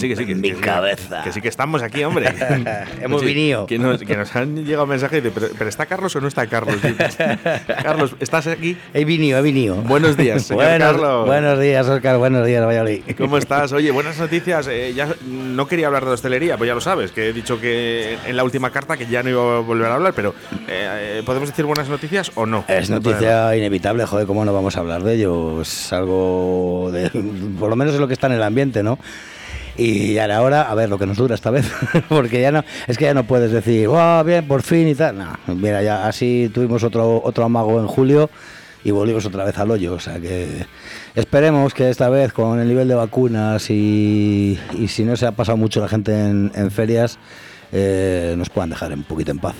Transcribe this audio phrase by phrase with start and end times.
[0.00, 1.22] Que sí, que sí, que mi que cabeza.
[1.24, 2.28] Que sí que estamos aquí, hombre.
[3.02, 3.66] Hemos Sí, venido.
[3.66, 6.46] Que nos, que nos han llegado mensajes de, ¿pero, pero está Carlos o no está
[6.46, 6.76] Carlos?
[7.82, 8.76] Carlos, ¿estás aquí?
[8.94, 9.76] He venido, he venido.
[9.76, 11.26] Buenos días, señor buenos, Carlos.
[11.26, 12.18] buenos días, Oscar.
[12.18, 13.02] Buenos días, Valladolid.
[13.16, 13.72] ¿Cómo estás?
[13.72, 14.68] Oye, buenas noticias.
[14.68, 18.16] Eh, ya no quería hablar de hostelería, pues ya lo sabes, que he dicho que
[18.26, 20.34] en la última carta que ya no iba a volver a hablar, pero
[20.68, 22.64] eh, ¿podemos decir buenas noticias o no?
[22.68, 25.62] Es No noticia inevitable, joder, ¿cómo no vamos a hablar de ello?
[25.62, 27.10] Es algo de.
[27.58, 28.98] Por lo menos es lo que está en el ambiente, ¿no?
[29.78, 31.70] Y ahora, ahora, a ver lo que nos dura esta vez,
[32.08, 35.16] porque ya no, es que ya no puedes decir, ¡oh, bien, por fin y tal!
[35.16, 38.28] No, mira, ya así tuvimos otro, otro amago en julio
[38.82, 40.66] y volvimos otra vez al hoyo, o sea que
[41.14, 44.58] esperemos que esta vez con el nivel de vacunas y,
[44.88, 47.16] si no se ha pasado mucho la gente en, en ferias,
[47.70, 49.54] eh, nos puedan dejar un poquito en paz.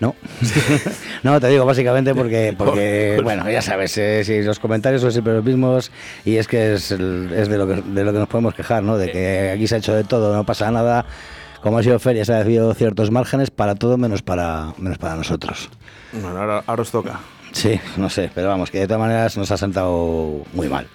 [0.00, 0.16] No,
[1.22, 5.34] no te digo básicamente porque, porque bueno, ya sabes, eh, si los comentarios son siempre
[5.34, 5.92] los mismos
[6.24, 6.98] y es que es, es
[7.48, 8.96] de, lo que de lo que nos podemos quejar, ¿no?
[8.96, 11.04] De que aquí se ha hecho de todo, no pasa nada.
[11.62, 15.14] Como ha sido feria, se ha habido ciertos márgenes para todo menos para, menos para
[15.16, 15.68] nosotros.
[16.12, 17.20] Bueno, ahora, ahora os toca.
[17.52, 20.86] Sí, no sé, pero vamos, que de todas maneras nos ha sentado muy mal.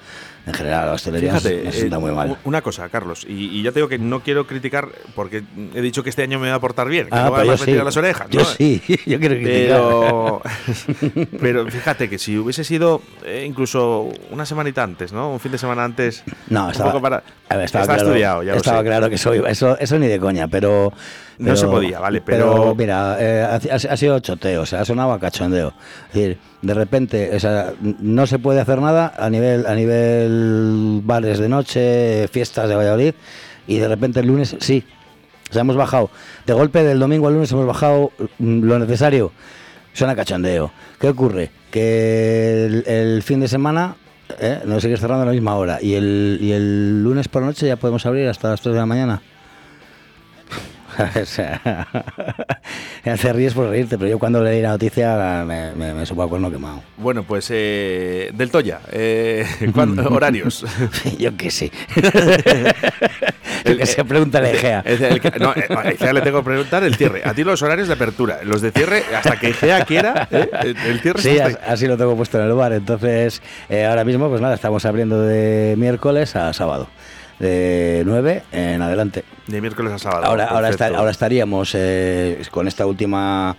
[0.48, 2.38] En general, la hostelería Fíjate, nos eh, sienta muy mal.
[2.44, 5.44] una cosa, Carlos, y, y ya te digo que no quiero criticar porque
[5.74, 7.60] he dicho que este año me voy a portar bien, que Ah, no voy pues
[7.62, 7.82] a meter sí.
[7.82, 8.28] a las orejas.
[8.30, 8.46] Yo ¿no?
[8.46, 11.30] sí, yo quiero criticar.
[11.42, 15.32] Pero, fíjate que si hubiese sido eh, incluso una semanita antes, ¿no?
[15.34, 16.24] Un fin de semana antes.
[16.50, 18.86] No, un estaba, poco para- a ver, estaba claro, estudiado, ya lo estaba sé.
[18.86, 20.94] claro que soy eso, eso ni de coña, pero,
[21.38, 25.20] No se podía, vale, pero- mira, eh, ha, sido choteo, o sea, ha sonado a
[25.20, 25.74] cachondeo.
[26.10, 31.02] Es decir, de repente, o sea, no se puede hacer nada a nivel, a nivel
[31.04, 33.14] bares de noche, fiestas de Valladolid,
[33.68, 34.84] y de repente el lunes sí.
[35.50, 36.10] O sea, hemos bajado.
[36.46, 39.32] De golpe del domingo al lunes hemos bajado mm, lo necesario.
[39.94, 40.72] Suena cachondeo.
[41.00, 41.52] ¿Qué ocurre?
[41.72, 43.96] Que el, el fin de semana
[44.40, 44.62] ¿eh?
[44.66, 45.80] nos sigue cerrando a la misma hora.
[45.82, 48.80] Y el, y el lunes por la noche ya podemos abrir hasta las 3 de
[48.80, 49.22] la mañana.
[51.22, 51.88] O sea,
[53.04, 56.30] te ríes por reírte, pero yo cuando leí la noticia me, me, me supo a
[56.30, 56.82] cuerno quemado.
[56.98, 60.66] Bueno, pues eh, del Toya, eh, ¿cuándo- horarios.
[61.18, 61.72] yo qué sé.
[63.64, 64.82] el que se pregunta a Egea.
[64.86, 67.22] El- el que- no, eh, a Egea le tengo que preguntar el cierre.
[67.26, 70.50] A ti los horarios de apertura, los de cierre, hasta que Egea quiera, ¿eh?
[70.88, 72.74] el, cierre Sí, así lo tengo puesto en el bar.
[72.74, 76.88] Entonces, eh, ahora mismo, pues nada, estamos abriendo de miércoles a sábado.
[77.40, 79.24] De 9 en adelante.
[79.48, 80.26] de miércoles a sábado.
[80.26, 83.58] Ahora, ahora, ahora estaríamos eh, con esta última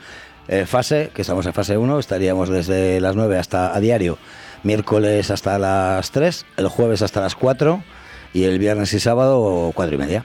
[0.49, 4.17] eh, fase, que estamos en fase 1, estaríamos desde las 9 hasta a diario,
[4.63, 7.83] miércoles hasta las 3, el jueves hasta las 4
[8.33, 10.25] y el viernes y sábado 4 y media.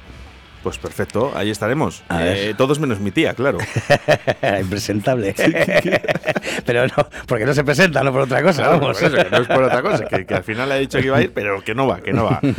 [0.64, 2.04] Pues perfecto, ahí estaremos.
[2.12, 3.58] Eh, todos menos mi tía, claro.
[4.62, 5.34] Impresentable.
[6.66, 8.62] Pero no, porque no se presenta, no por otra cosa.
[8.64, 8.98] Claro, vamos.
[9.00, 11.08] por eso, que no es por otra cosa, que, que al final ha dicho que
[11.08, 12.40] iba a ir, pero que no va, que no va.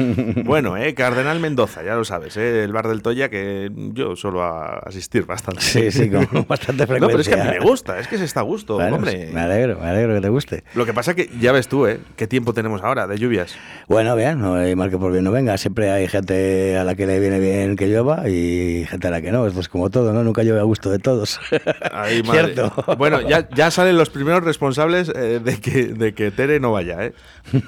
[0.44, 4.42] Bueno, eh, Cardenal Mendoza, ya lo sabes, eh, el bar del Toya, que yo suelo
[4.42, 5.62] a asistir bastante.
[5.62, 7.00] Sí, sí, con bastante frecuencia.
[7.00, 8.96] No, pero es que a mí me gusta, es que se está a gusto, Bueno,
[8.96, 9.30] hombre.
[9.32, 10.64] Me alegro, me alegro que te guste.
[10.74, 12.00] Lo que pasa que ya ves tú, ¿eh?
[12.16, 13.54] ¿Qué tiempo tenemos ahora de lluvias?
[13.88, 15.56] Bueno, bien, no hay mal que por bien no venga.
[15.58, 19.20] Siempre hay gente a la que le viene bien que llueva y gente a la
[19.20, 19.46] que no.
[19.46, 20.24] Es como todo, ¿no?
[20.24, 21.40] Nunca llueve a gusto de todos.
[21.92, 22.54] Ay, madre.
[22.54, 22.96] Cierto.
[22.96, 27.04] Bueno, ya, ya salen los primeros responsables eh, de, que, de que Tere no vaya,
[27.04, 27.14] ¿eh?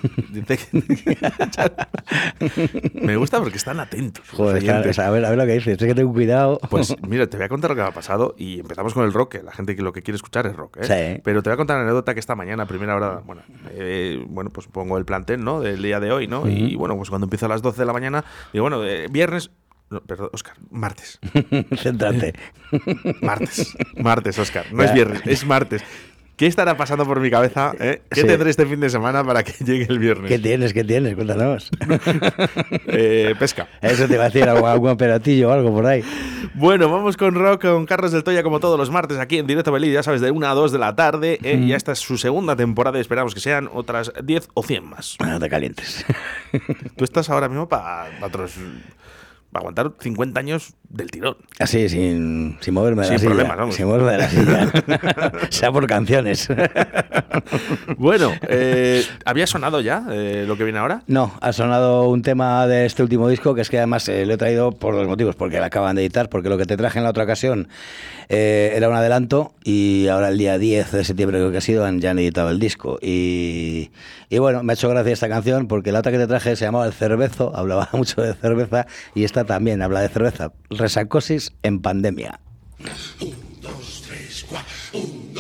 [2.95, 4.25] Me gusta porque están atentos.
[4.31, 5.81] Joder, a, ver, a ver lo que dices.
[5.81, 6.61] Es que ten cuidado.
[6.71, 9.13] Pues mira, te voy a contar lo que me ha pasado y empezamos con el
[9.13, 11.15] rock, que la gente que lo que quiere escuchar es rock, ¿eh?
[11.17, 11.21] Sí.
[11.25, 14.25] Pero te voy a contar una anécdota que esta mañana, a primera hora, bueno, eh,
[14.29, 15.61] bueno, pues pongo el plantel, ¿no?
[15.61, 16.49] Del día de hoy, ¿no?
[16.49, 19.51] Y bueno, pues cuando empiezo a las 12 de la mañana, digo, bueno, eh, viernes,
[19.95, 21.19] no, perdón, Oscar, martes.
[21.79, 22.35] Céntrate.
[23.23, 23.77] Martes.
[23.97, 24.67] Martes, Oscar.
[24.73, 25.83] No es viernes, es martes.
[26.37, 27.73] ¿Qué estará pasando por mi cabeza?
[27.79, 28.03] eh?
[28.11, 28.27] ¿Qué Sí.
[28.27, 30.29] tendré este fin de semana para que llegue el viernes?
[30.29, 30.73] ¿Qué tienes?
[30.73, 31.15] ¿Qué tienes?
[31.15, 31.71] Cuéntanos.
[32.89, 33.69] Eh, pesca.
[33.81, 36.03] Eso te iba a decir, algún, aperatillo o algo por ahí.
[36.55, 39.71] Bueno, vamos con rock con Carlos del Toya como todos los martes aquí en Directo
[39.71, 41.39] Belí, ya sabes, de 1 a 2 de la tarde.
[41.45, 44.85] eh, y esta es su segunda temporada y esperamos que sean otras 10 o 100
[44.85, 45.17] más.
[45.21, 46.05] No te calientes.
[46.97, 48.55] Tú estás ahora mismo para otros...
[49.61, 51.37] Aguantar 50 años del tirón.
[51.59, 53.31] Así, sin, sin moverme de Sin la silla.
[53.31, 53.75] problemas, vamos.
[53.75, 54.73] Sin moverme de la silla.
[55.51, 56.49] sea por canciones.
[57.97, 61.03] Bueno, eh, ¿había sonado ya eh, lo que viene ahora?
[61.07, 64.35] No, ha sonado un tema de este último disco que es que además eh, lo
[64.35, 66.99] he traído por dos motivos, porque la acaban de editar, porque lo que te traje
[66.99, 67.69] en la otra ocasión
[68.29, 71.85] eh, era un adelanto y ahora el día 10 de septiembre creo que ha sido
[71.85, 73.91] han, ya han editado el disco y,
[74.31, 76.65] y bueno, me ha hecho gracia esta canción porque la otra que te traje se
[76.65, 80.53] llamaba El Cervezo, hablaba mucho de cerveza y esta también habla de cerveza,
[80.85, 82.39] resacosis en pandemia.
[83.19, 84.71] Un, dos, tres, cuatro.
[84.93, 85.33] Un,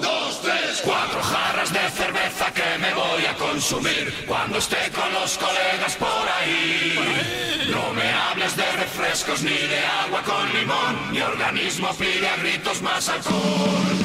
[0.00, 5.36] dos, tres, cuatro jarras de cerveza que me voy a consumir cuando esté con los
[5.36, 6.94] colegas por ahí.
[7.72, 11.10] No me hables de refrescos ni de agua con limón.
[11.10, 13.96] Mi organismo pide a gritos más alcohol.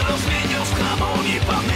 [0.00, 1.69] a los niños jamón y pan.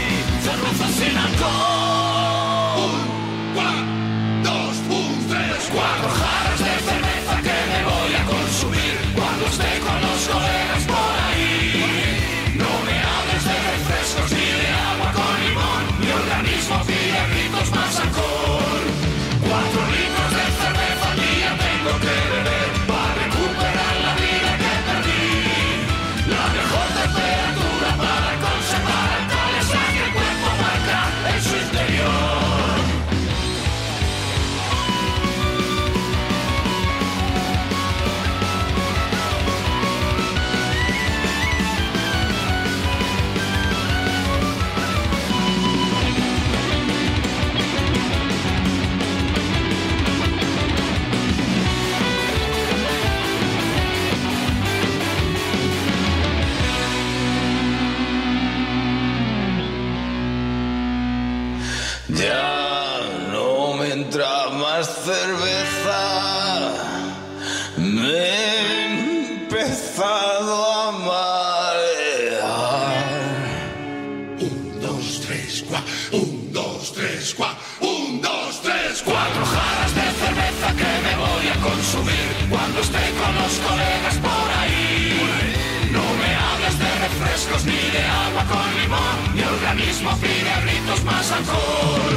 [87.44, 89.34] Refrescos ni de agua con limón.
[89.34, 92.16] Mi organismo pide a gritos más alcohol.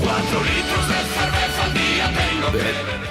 [0.00, 3.06] Cuatro litros de cerveza al día tengo que beber.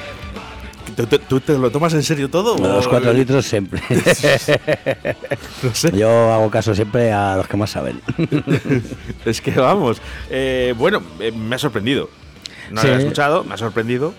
[0.96, 2.58] ¿Tú, tú- tú te lo tomas en serio todo?
[2.58, 3.82] Los o- cuatro litros siempre.
[5.64, 5.92] No sé.
[5.98, 8.02] Yo hago caso siempre a los que más saben.
[9.26, 10.02] Es que vamos.
[10.30, 12.10] eh, bueno, eh, me ha sorprendido.
[12.72, 12.88] No Sí.
[12.88, 14.14] lo he escuchado, me ha sorprendido.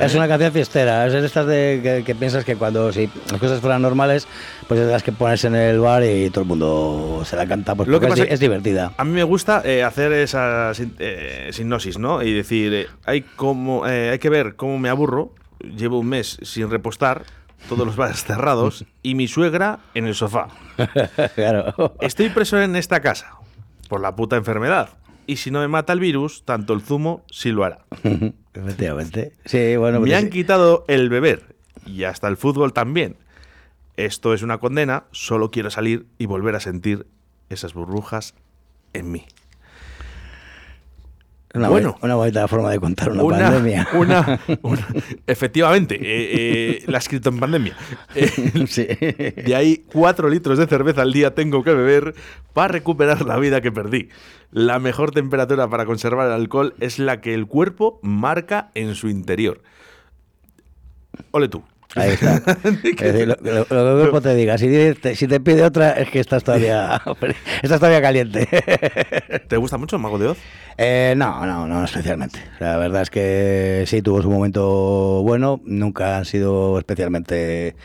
[0.00, 3.40] Es una canción fiestera, es de estas de que, que piensas que cuando si las
[3.40, 4.26] cosas fueran normales,
[4.66, 7.88] pues las que pones en el bar y todo el mundo se la canta, pues
[7.88, 8.92] Lo que es, pasa- es divertida.
[8.96, 12.22] A mí me gusta eh, hacer esa eh, sinopsis, ¿no?
[12.22, 15.32] Y decir, eh, hay, como, eh, hay que ver cómo me aburro.
[15.60, 17.22] Llevo un mes sin repostar,
[17.68, 20.48] todos los bares cerrados y mi suegra en el sofá.
[21.34, 21.94] claro.
[22.00, 23.32] Estoy preso en esta casa
[23.88, 24.88] por la puta enfermedad.
[25.26, 27.84] Y si no me mata el virus, tanto el zumo sí lo hará.
[28.54, 29.32] Efectivamente.
[29.44, 30.30] Sí, bueno, me pues han sí.
[30.30, 31.54] quitado el beber
[31.86, 33.16] y hasta el fútbol también.
[33.96, 37.06] Esto es una condena, solo quiero salir y volver a sentir
[37.48, 38.34] esas burbujas
[38.92, 39.24] en mí.
[41.54, 41.96] Una, bueno.
[42.02, 43.88] una bonita forma de contar una, Una- pandemia.
[43.94, 44.86] una- una-
[45.26, 46.00] efectivamente, eh,
[46.80, 47.76] eh, la ha escrito en pandemia.
[48.14, 48.28] Eh,
[48.68, 48.84] sí.
[48.86, 52.14] de ahí cuatro litros de cerveza al día tengo que beber
[52.52, 54.08] para recuperar la vida que perdí.
[54.50, 59.08] La mejor temperatura para conservar el alcohol es la que el cuerpo marca en su
[59.08, 59.62] interior.
[61.30, 61.62] Ole tú.
[61.96, 62.36] Ahí está.
[62.84, 64.68] Es decir, lo, lo- lo el te diga, si
[65.00, 67.00] te, si te pide otra, es que estás todavía,
[67.62, 68.46] estás todavía caliente.
[69.48, 70.38] ¿Te gusta mucho Mago de Oz?
[70.76, 72.40] Eh, no, no, no especialmente.
[72.58, 75.60] La verdad es que sí tuvo su momento bueno.
[75.64, 77.76] Nunca han sido especialmente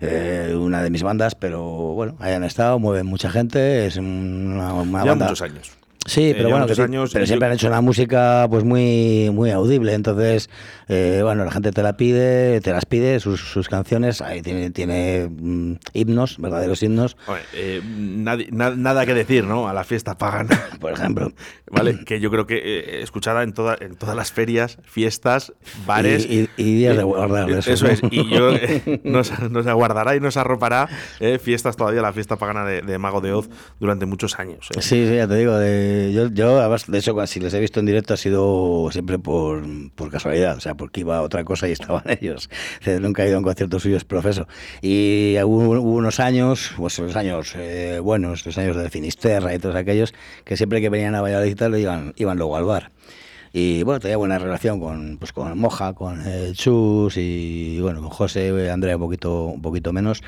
[0.00, 3.86] eh, una de mis bandas, pero bueno, ahí han estado, mueven mucha gente.
[3.86, 5.26] Es una, una Lleva banda.
[5.26, 5.70] muchos años.
[6.06, 8.46] Sí, Eh, pero bueno, que muchos sí, años pero siempre yo- han hecho una música
[8.50, 10.50] pues muy muy audible, entonces
[10.88, 14.70] eh, bueno, la gente te la pide, te las pide sus, sus canciones, ahí tiene
[14.70, 19.66] tiene mm, himnos, verdaderos himnos, Hombre, eh, nadie- na- nada que decir, ¿no?
[19.68, 20.60] A la fiesta pagana.
[20.80, 21.32] por ejemplo.
[21.70, 22.04] ¿Vale?
[22.04, 25.52] Que yo creo que eh, escuchada en, toda, en todas las ferias, fiestas,
[25.86, 26.24] bares.
[26.26, 30.20] Y, y- y días de guardar Eso, es, y yo eh, nos, nos aguardará y
[30.20, 30.88] nos arropará
[31.20, 33.48] eh, fiestas todavía, la fiesta pagana de, de Mago de Oz
[33.80, 34.68] durante muchos años.
[34.76, 34.82] eh.
[34.82, 35.56] Sí, sí, ya te digo.
[35.56, 39.18] de- yo, yo, además, de hecho, si les he visto en directo ha sido siempre
[39.18, 39.62] por,
[39.94, 42.48] por casualidad, o sea, porque iba a otra cosa y estaban ellos.
[42.80, 44.46] O sea, nunca he ido a un concierto suyo, es profeso.
[44.82, 49.58] Y hubo, hubo unos años, pues los años eh, buenos, los años de Finisterra y
[49.58, 52.90] todos aquellos, que siempre que venían a Valladolid y tal, iban, iban luego al bar.
[53.56, 58.10] Y bueno, tenía buena relación con, pues, con Moja, con el Chus y bueno, con
[58.10, 60.22] José, Andrea un poquito, un poquito menos.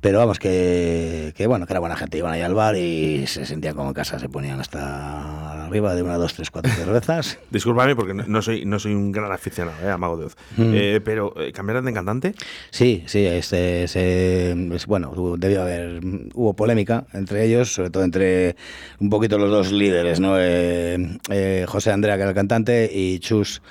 [0.00, 2.18] Pero vamos, que, que bueno, que era buena gente.
[2.18, 6.02] Iban ahí al bar y se sentían como en casa, se ponían hasta arriba de
[6.04, 7.40] una, dos, tres, cuatro cervezas.
[7.50, 10.36] Discúlpame porque no, no soy, no soy un gran aficionado eh, a Mago de Oz.
[10.56, 10.72] Mm.
[10.72, 12.34] Eh, pero, eh, ¿cambiaron de cantante?
[12.70, 16.00] Sí, sí, este, se- es- bueno, hubo- debió haber,
[16.34, 18.54] hubo polémica entre ellos, sobre todo entre
[19.00, 20.36] un poquito los dos líderes, ¿no?
[20.38, 23.62] Eh, eh, José Andrea, que era el cantante, y Chus,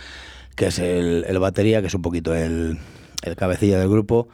[0.57, 2.77] que es el, el batería, que es un poquito el,
[3.24, 4.27] el cabecilla del grupo.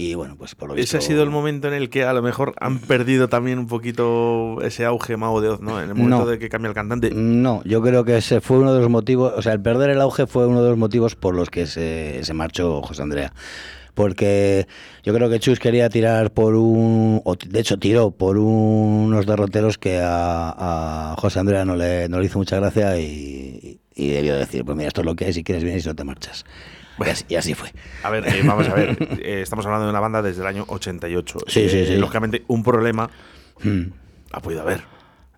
[0.00, 0.96] Y bueno, pues por lo visto...
[0.96, 3.66] Ese ha sido el momento en el que a lo mejor han perdido también un
[3.66, 5.82] poquito ese auge Mago de Oz, ¿no?
[5.82, 6.26] En el momento No.
[6.26, 7.10] de que cambia el cantante.
[7.12, 10.00] No, yo creo que ese fue uno de los motivos, o sea, el perder el
[10.00, 13.32] auge fue uno de los motivos por los que se, se marchó José Andrea.
[13.94, 14.68] Porque
[15.02, 19.78] yo creo que Chus quería tirar por un, o de hecho tiró por unos derroteros
[19.78, 24.36] que a, a José Andrea no le, no le hizo mucha gracia y, y debió
[24.36, 26.04] decir, pues mira, esto es lo que es, si quieres vienes y si no te
[26.04, 26.44] marchas.
[27.04, 27.72] Y así, y así fue.
[28.02, 28.96] A ver, eh, vamos a ver.
[29.22, 31.38] eh, estamos hablando de una banda desde el año 88.
[31.46, 31.96] Sí, sí, Eh, sí.
[31.96, 33.08] Lógicamente, un problema
[33.62, 33.82] Hmm.
[34.32, 34.82] ha podido haber.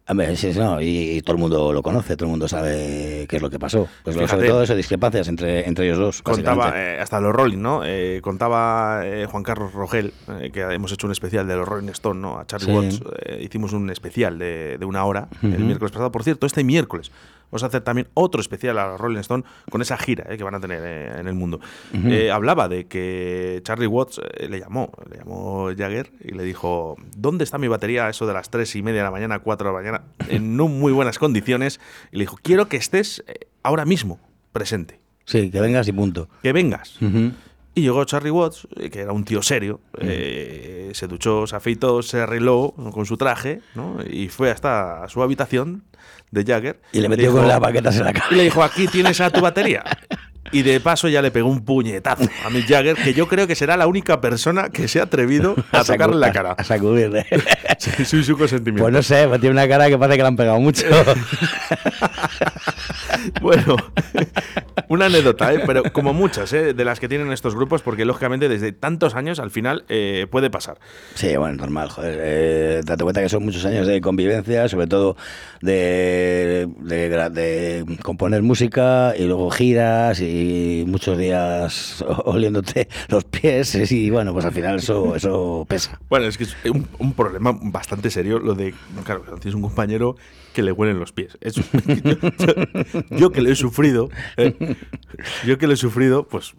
[0.08, 3.26] Hombre, sí, sí, no, y, y todo el mundo lo conoce, todo el mundo sabe
[3.28, 3.86] qué es lo que pasó.
[4.02, 4.48] Pues lo- sobre Fíjate.
[4.48, 6.22] todo eso, discrepancias entre, entre ellos dos.
[6.22, 7.82] Contaba, eh, hasta los Rolling, ¿no?
[7.84, 10.12] Eh, contaba eh, Juan Carlos Rogel,
[10.52, 12.40] que hemos hecho un especial de los Rolling Stone, ¿no?
[12.40, 12.72] A Charlie Sí.
[12.72, 13.02] Watts.
[13.40, 15.62] hicimos un especial de, de una hora el Ujú.
[15.62, 16.10] miércoles pasado.
[16.10, 17.12] Por cierto, este miércoles
[17.50, 20.54] vamos a hacer también otro especial a Rolling Stone con esa gira eh, que van
[20.54, 21.60] a tener eh, en el mundo.
[21.92, 27.44] Eh, hablaba de que Charlie Watts le llamó, le llamó Jagger y le dijo, ¿dónde
[27.44, 28.08] está mi batería?
[28.08, 30.68] Eso de las tres y media de la mañana, 4 de la mañana, en no
[30.68, 31.80] muy buenas condiciones.
[32.12, 33.24] Y le dijo, quiero que estés
[33.62, 34.18] ahora mismo
[34.52, 36.28] presente, Sí, que vengas y punto.
[36.42, 37.00] que vengas.
[37.00, 37.32] Ujú.
[37.74, 42.02] Y llegó Charlie Watts, eh, que era un tío serio, eh, se duchó, se afeitó,
[42.02, 43.98] se arregló con su traje, ¿no?
[44.08, 45.84] Y fue hasta su habitación
[46.30, 46.80] de Jagger.
[46.92, 48.26] Y le metió con las baquetas en la cara.
[48.30, 49.84] Y le dijo, aquí tienes a tu batería.
[50.52, 53.54] Y de paso ya le pegó un puñetazo a Mick Jagger, que yo creo que
[53.54, 56.52] será la única persona que se ha atrevido a tocarle la cara.
[56.52, 57.24] A sacudirle.
[57.78, 58.82] Sí, sí, su consentimiento.
[58.82, 60.86] Pues no sé, pues tiene una cara que parece que le han pegado mucho.
[63.42, 63.76] Bueno,
[64.88, 65.60] una anécdota, ¿eh?
[65.66, 66.72] pero como muchas ¿eh?
[66.74, 70.48] de las que tienen estos grupos, porque lógicamente desde tantos años al final eh, puede
[70.50, 70.78] pasar.
[71.14, 72.18] Sí, bueno, normal, joder.
[72.22, 75.16] Eh, date cuenta que son muchos años de convivencia, sobre todo
[75.60, 80.29] de, de, gra- de componer música y luego giras y
[80.86, 86.00] muchos días oliéndote los pies y bueno, pues al final eso, eso pesa.
[86.08, 86.56] Bueno, es que es
[86.98, 90.16] un, problema bastante serio lo de, claro, tienes un compañero
[90.52, 91.38] que le huelen los pies.
[93.10, 94.54] Yo, que lo he sufrido, ¿eh?
[95.44, 96.54] yo que lo he sufrido, pues,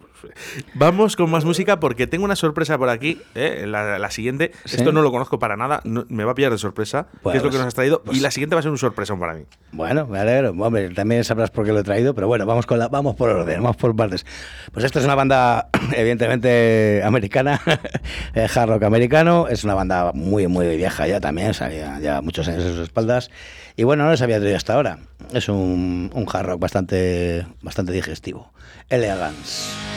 [0.74, 3.64] vamos con más música porque tengo una sorpresa por aquí, ¿eh?
[3.66, 4.52] la, la siguiente.
[4.64, 4.76] ¿Sí?
[4.76, 7.38] Esto no lo conozco para nada, no- me va a pillar de sorpresa, Bueno, que
[7.38, 8.78] es lo que pues- nos has traído, pues- y la siguiente va a ser un
[8.78, 9.44] sorpresón para mí.
[9.72, 10.50] Bueno, me alegro.
[10.50, 13.28] Hombre, también sabrás por qué lo he traído, pero bueno, vamos con la, vamos por
[13.30, 14.24] orden, vamos por partes.
[14.72, 17.60] Pues esto es una banda, evidentemente, americana,
[18.34, 19.48] eh, hard rock americano.
[19.48, 22.72] Es una banda muy, muy vieja ya también, o sea, ya, ya muchos años en
[22.72, 23.30] sus espaldas.
[23.76, 24.98] Y bueno, no les había traído hasta ahora.
[25.32, 28.52] Es un, un hard rock bastante, bastante digestivo.
[28.90, 29.91] Elegance.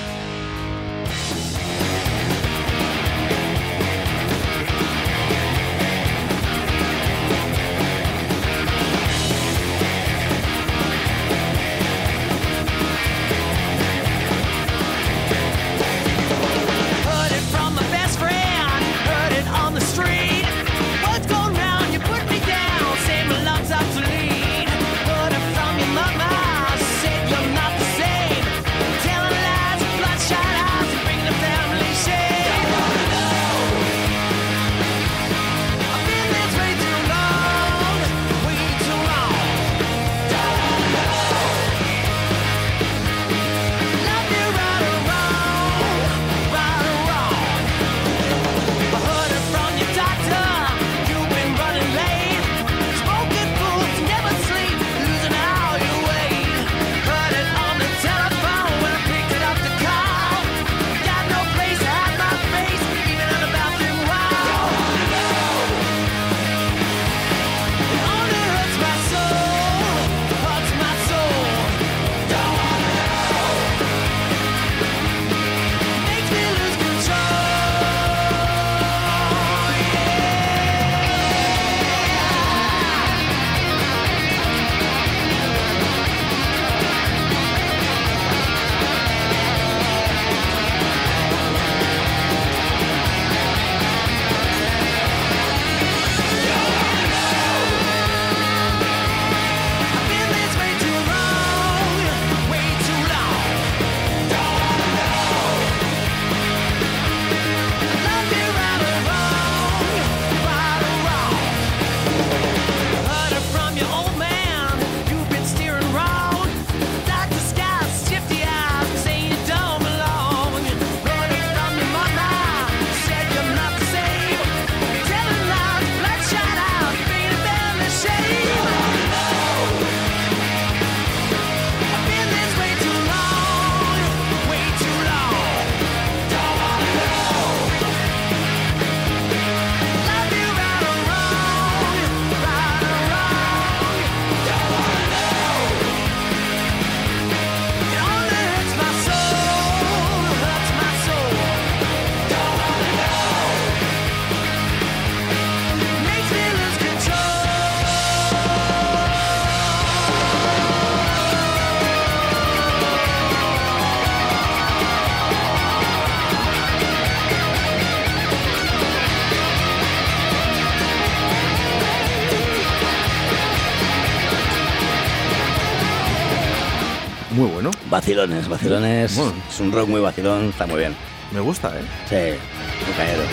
[177.36, 179.16] Muy bueno, Vacilones, vacilones.
[179.18, 179.34] Bueno.
[179.50, 180.96] Es un rock muy vacilón, está muy bien.
[181.34, 181.82] me gusta, ¿eh?
[182.08, 183.24] Sí, muy cañero.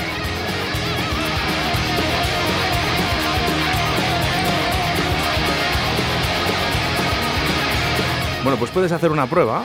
[8.43, 9.65] Bueno, pues puedes hacer una prueba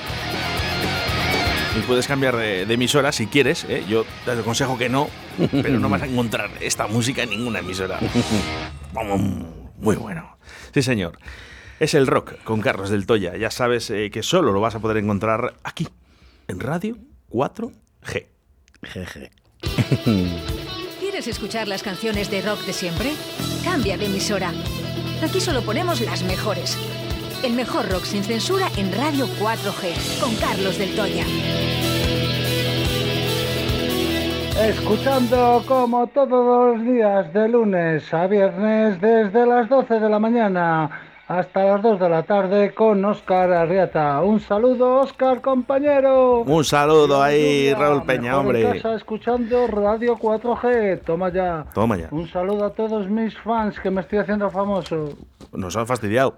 [1.75, 3.65] y puedes cambiar de, de emisora si quieres.
[3.67, 3.83] ¿eh?
[3.89, 5.09] Yo te aconsejo que no,
[5.51, 7.99] pero no vas a encontrar esta música en ninguna emisora.
[9.79, 10.37] Muy bueno.
[10.73, 11.17] Sí, señor.
[11.79, 13.37] Es el rock con Carlos del Toya.
[13.37, 15.87] Ya sabes eh, que solo lo vas a poder encontrar aquí,
[16.47, 16.97] en Radio
[17.29, 18.25] 4G.
[18.81, 19.31] Jeje.
[20.99, 23.11] ¿Quieres escuchar las canciones de rock de siempre?
[23.63, 24.53] Cambia de emisora.
[25.21, 26.77] Aquí solo ponemos las mejores.
[27.43, 31.25] El mejor rock sin censura en Radio 4G, con Carlos del Toya.
[34.59, 41.06] Escuchando como todos los días de lunes a viernes desde las 12 de la mañana
[41.27, 44.21] hasta las 2 de la tarde con Óscar Arriata.
[44.21, 46.41] Un saludo, Óscar, compañero.
[46.41, 48.81] Un saludo ahí, Raúl Peña, mejor en hombre.
[48.81, 51.01] casa escuchando Radio 4G.
[51.03, 51.65] Toma ya.
[51.73, 52.07] Toma ya.
[52.11, 55.09] Un saludo a todos mis fans que me estoy haciendo famoso.
[55.51, 56.35] Nos han fastidiado.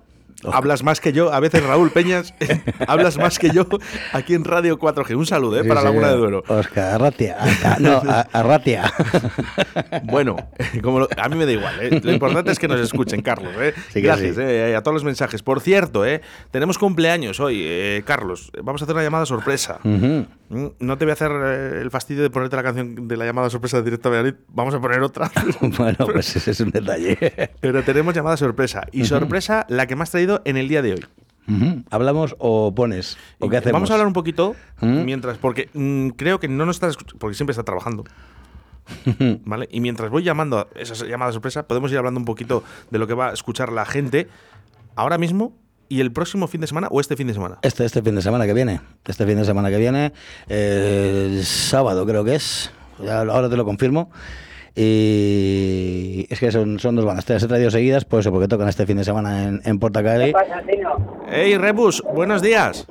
[0.52, 2.34] Hablas más que yo, a veces Raúl Peñas,
[2.88, 3.68] hablas más que yo
[4.14, 5.16] aquí en Radio 4G.
[5.16, 5.64] Un saludo, ¿eh?
[5.64, 6.18] Sí, para Laguna de.
[6.18, 6.44] Duero.
[6.48, 7.38] Oscar Arratia.
[7.80, 8.92] No, Arratia.
[10.04, 10.38] Bueno,
[10.82, 12.00] como lo- a mí me da igual, ¿eh?
[12.04, 13.52] lo importante es que nos escuchen, Carlos.
[13.60, 13.74] ¿eh?
[13.94, 14.38] Sí Gracias.
[14.40, 14.76] ¿eh?
[14.76, 15.42] a todos los mensajes.
[15.44, 16.22] Por cierto, ¿eh?
[16.52, 18.52] tenemos cumpleaños hoy, eh, Carlos.
[18.64, 19.80] Vamos a hacer una llamada sorpresa.
[20.50, 23.52] No te voy a hacer eh, el fastidio de ponerte la canción de la llamada
[23.52, 24.36] sorpresa de directo a Valladolid.
[24.48, 25.32] Vamos a poner otra.
[25.62, 27.18] Bueno, pues ese es un detalle.
[27.62, 28.88] Pero tenemos llamada sorpresa.
[28.92, 31.06] Y sorpresa la que me has traído en el día de hoy.
[31.90, 33.18] ¿Hablamos o pones?
[33.40, 33.74] ¿O qué hacemos?
[33.74, 35.04] Vamos a hablar un poquito ¿Mm?
[35.04, 38.04] mientras, porque mm, creo que no nos estás escuchando, porque siempre está trabajando.
[39.46, 39.68] ¿Vale?
[39.72, 43.08] Y mientras voy llamando a esa llamada sorpresa, podemos ir hablando un poquito de lo
[43.08, 44.28] que va a escuchar la gente
[44.96, 45.56] ahora mismo
[45.90, 47.58] y el próximo fin de semana o este fin de semana.
[47.64, 48.80] Este, este fin de semana que viene.
[49.06, 50.14] Este fin de semana que viene.
[50.48, 52.72] eh, el sábado creo que es.
[53.04, 54.12] Ya ahora te lo confirmo.
[54.76, 57.26] Y es que son, son dos bandas.
[57.26, 59.80] Te las he traído seguidas, por eso, porque tocan este fin de semana en, en
[59.80, 60.34] Portacaeli.
[61.30, 62.88] Hey Rebus, buenos días.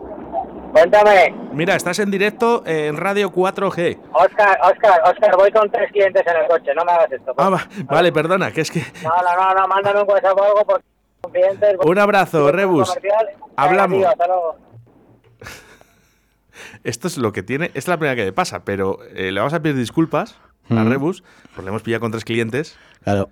[0.73, 3.99] Cuéntame, Mira, estás en directo en Radio 4G.
[4.13, 7.33] Oscar, Oscar, Oscar, voy con tres clientes en el coche, no me hagas esto.
[7.39, 10.43] Ah, va- vale, perdona, que es que No, no, no, no, mándame un WhatsApp o
[10.45, 10.85] algo porque
[11.31, 11.77] clientes.
[11.85, 12.93] Un abrazo, Rebus.
[13.03, 13.17] Venga,
[13.57, 13.99] Hablamos.
[13.99, 14.57] tío, hasta luego.
[16.85, 19.41] esto es lo que tiene, esta es la primera que me pasa, pero eh, le
[19.41, 20.37] vamos a pedir disculpas
[20.71, 20.89] a Mm.
[20.91, 21.23] Rebus,
[21.55, 22.77] porque le hemos pillado con tres clientes.
[23.03, 23.31] Claro.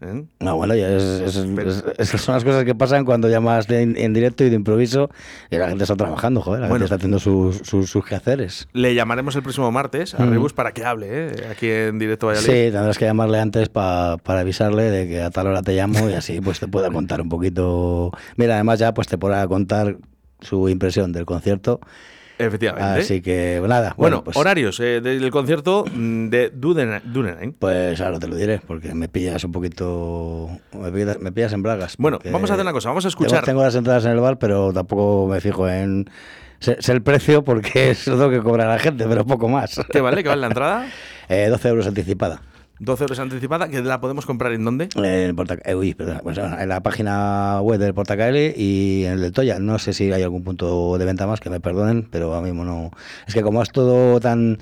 [0.00, 0.24] ¿Eh?
[0.40, 3.82] No, bueno, ya es, es- es- esas son las cosas que pasan cuando llamas de-
[3.82, 5.10] en directo y de improviso
[5.50, 6.84] y la gente está trabajando, joder, la Bueno.
[6.84, 8.68] gente está haciendo sus, sus, sus quehaceres.
[8.72, 10.30] Le llamaremos el próximo martes a Mm.
[10.30, 11.32] Rebus para que hable ¿eh?
[11.50, 12.46] aquí en directo Valladolid.
[12.66, 16.08] Sí, tendrás que llamarle antes pa- para avisarle de que a tal hora te llamo
[16.10, 18.12] y así pues te pueda contar un poquito.
[18.36, 19.96] Mira, además ya pues te podrá contar
[20.40, 21.80] su impresión del concierto.
[22.38, 23.00] Efectivamente.
[23.00, 27.52] Así que nada, bueno, bueno, pues, horarios eh, del concierto mm, de Duden- Dunenheim.
[27.54, 31.62] pues ahora te lo diré porque me pillas un poquito, me pillas, me pillas en
[31.62, 31.96] bragas.
[31.98, 33.44] Bueno, vamos a hacer una cosa, vamos a escuchar.
[33.44, 36.10] Tengo, las entradas en el bar, pero tampoco me fijo en
[36.58, 39.80] sé, sé el precio porque es lo que cobra la gente, pero poco más.
[39.90, 40.22] ¿Qué vale?
[40.22, 40.86] ¿Qué vale la entrada?
[41.28, 42.40] Eh, 12 euros anticipada.
[42.78, 44.88] 12 euros anticipada, que la podemos comprar en dónde?
[44.96, 49.58] En, eh, uy, pues, en la página web del Portacaeli y en el del Toya.
[49.58, 52.64] No sé si hay algún punto de venta más, que me perdonen, pero ahora mismo
[52.64, 52.90] no.
[53.26, 54.58] Es que como es todo tan,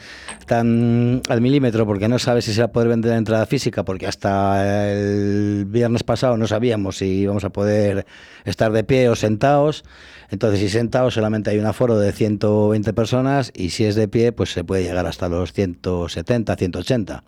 [0.47, 3.85] tan al milímetro, porque no sabes si se va a poder vender la entrada física,
[3.85, 8.07] porque hasta el viernes pasado no sabíamos si íbamos a poder
[8.45, 9.85] estar de pie o sentados.
[10.31, 14.33] Entonces, si sentados solamente hay un aforo de 120 personas y si es de pie,
[14.33, 17.25] pues se puede llegar hasta los 170, 180.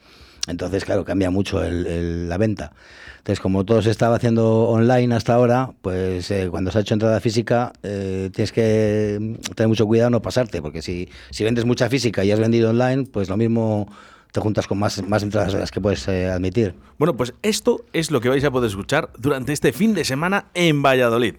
[0.46, 2.72] Entonces, claro, cambia mucho el- el- la venta.
[3.18, 6.94] Entonces, como todo se estaba haciendo online hasta ahora, pues eh, cuando se ha hecho
[6.94, 11.64] entrada física, eh, tienes que mm, tener mucho cuidado no pasarte, porque si, si vendes
[11.64, 13.88] mucha física y has vendido online, pues lo mismo
[14.32, 16.74] te juntas con más, más entradas de las que puedes eh, admitir.
[16.98, 20.46] Bueno, pues esto es lo que vais a poder escuchar durante este fin de semana
[20.54, 21.34] en Valladolid.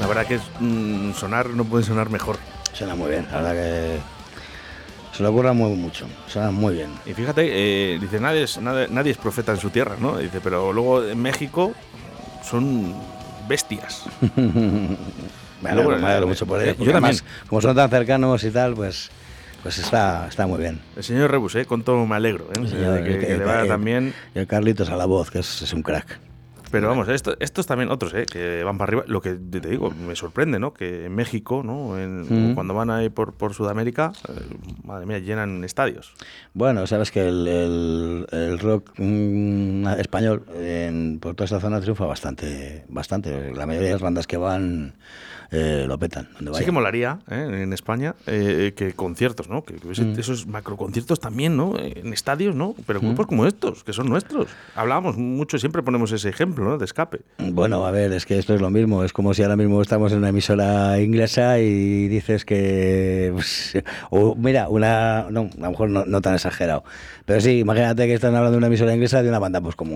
[0.00, 2.36] La verdad que es, mm, sonar no puede sonar mejor.
[2.74, 4.00] Suena muy bien, la verdad que
[5.16, 6.90] se le ocurra muy mucho, suena muy bien.
[7.06, 7.42] Y fíjate,
[7.94, 10.18] eh, dice, nadie es, nadie, nadie es profeta en su tierra, ¿no?
[10.18, 11.72] Dice, pero luego en México
[12.42, 12.94] son
[13.48, 14.04] bestias.
[15.62, 16.72] Me alegro, me alegro eh, mucho por eh, ello.
[16.72, 17.46] yo porque además, también.
[17.48, 19.10] como son tan cercanos y tal, pues,
[19.62, 20.78] pues está, está muy bien.
[20.94, 21.64] El señor Rebus, ¿eh?
[21.64, 22.68] Con todo me alegro, ¿eh?
[22.68, 24.12] Señor, que, el- que el- le vaya bien.
[24.34, 26.18] Y el Carlitos a la voz, que es, es un crack.
[26.80, 28.26] Pero vamos, esto, estos también otros, ¿eh?
[28.26, 29.04] Que van para arriba.
[29.06, 30.74] Lo que te digo, me sorprende, ¿no?
[30.74, 31.98] Que en México, ¿no?
[31.98, 32.54] En- Mm.
[32.54, 34.32] Cuando van ahí por, por Sudamérica, eh,
[34.84, 36.14] madre mía, llenan estadios.
[36.52, 42.06] Bueno, sabes que el, el- el rock mm, español en, por toda esta zona triunfa
[42.06, 43.52] bastante, bastante.
[43.54, 44.94] La mayoría de las bandas que van
[45.50, 46.28] eh, lo petan.
[46.40, 47.60] Donde Sí que molaría, ¿eh?
[47.62, 49.62] En España, eh, que conciertos, ¿no?
[49.64, 50.18] Que, que hubiese Mm.
[50.18, 51.74] esos macroconciertos también, ¿no?
[51.78, 52.74] En estadios, ¿no?
[52.86, 54.48] Pero grupos como estos, que son nuestros.
[54.74, 56.78] Hablábamos mucho, siempre ponemos ese ejemplo, ¿no?
[56.78, 57.20] De escape.
[57.38, 59.04] Bueno, a ver, es que esto es lo mismo.
[59.04, 63.30] Es como si ahora mismo estamos en una emisora inglesa y dices que.
[63.34, 63.78] pues,
[64.10, 65.26] o mira, una.
[65.30, 66.84] No, a lo mejor no, no tan exagerado.
[67.26, 69.94] Pero sí, imagínate que están hablando de una emisora inglesa de una banda, pues como.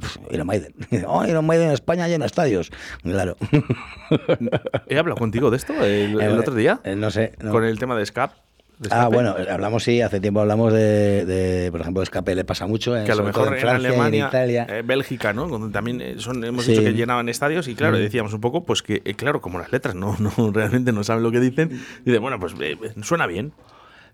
[0.00, 0.74] pues, Iron Maiden.
[1.06, 2.70] Oh, Iron Maiden en España llena estadios.
[3.02, 3.36] Claro.
[4.88, 6.80] He hablado contigo de esto el, el Eh, otro día.
[6.84, 7.32] eh, no sé.
[7.42, 7.50] no.
[7.50, 8.34] Con el tema de escape.
[8.78, 12.66] de Ah, bueno, hablamos, sí, hace tiempo hablamos de, de, por ejemplo, Escape le pasa
[12.66, 12.96] mucho.
[12.96, 14.66] eh, que a lo mejor en, Francia y Alemania, en Italia.
[14.68, 15.46] eh, Bélgica, ¿no?
[15.46, 16.72] Donde también son, hemos Sí.
[16.72, 18.00] dicho que llenaban estadios y claro, Mm.
[18.00, 21.22] decíamos un poco, pues que, eh, claro, como las letras no, no realmente no saben
[21.22, 23.52] lo que dicen, dice, bueno, pues eh, suena bien.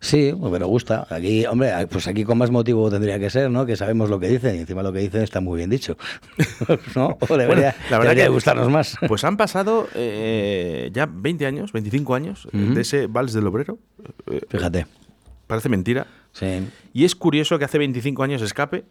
[0.00, 1.06] Sí, pero gusta.
[1.10, 3.66] Aquí, hombre, pues aquí con más motivo tendría que ser, ¿no?
[3.66, 5.96] Que sabemos lo que dicen y encima lo que dicen está muy bien dicho.
[6.94, 7.18] ¿No?
[7.20, 8.96] O debería, Bueno, la verdad debería que- gustarnos más.
[9.08, 13.78] Pues han pasado eh, ya 20 años, 25 años eh, de ese Vals del Obrero.
[14.30, 14.86] Eh, Fíjate.
[15.48, 16.06] Parece mentira.
[16.32, 16.46] Sí.
[16.92, 18.84] Y es curioso que hace 25 años Escape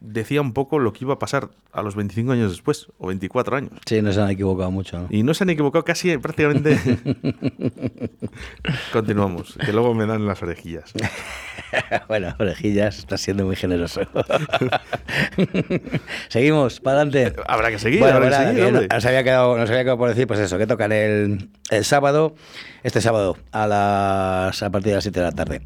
[0.00, 3.56] decía un poco lo que iba a pasar a los 25 años después, o 24
[3.56, 3.72] años.
[3.84, 5.00] Sí, no se han equivocado mucho.
[5.00, 5.08] ¿no?
[5.10, 6.78] Y no se han equivocado casi eh, prácticamente.
[8.92, 10.92] Continuamos, que luego me dan las orejillas.
[12.08, 14.00] bueno, orejillas, estás siendo muy generoso.
[16.28, 17.40] Seguimos, para adelante.
[17.46, 20.26] Habrá que seguir, Bueno, habrá que seguir, nos, había quedado, nos había quedado por decir,
[20.26, 22.34] pues eso, que tocan el, el sábado,
[22.82, 25.62] este sábado, a las a partir de las 7 de la tarde.